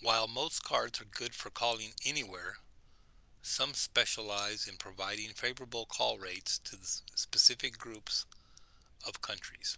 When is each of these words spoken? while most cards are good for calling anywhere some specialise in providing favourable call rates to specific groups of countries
while 0.00 0.28
most 0.28 0.62
cards 0.62 1.00
are 1.00 1.06
good 1.06 1.34
for 1.34 1.50
calling 1.50 1.92
anywhere 2.04 2.56
some 3.42 3.74
specialise 3.74 4.68
in 4.68 4.76
providing 4.76 5.34
favourable 5.34 5.86
call 5.86 6.20
rates 6.20 6.58
to 6.58 6.78
specific 7.16 7.76
groups 7.76 8.26
of 9.08 9.20
countries 9.20 9.76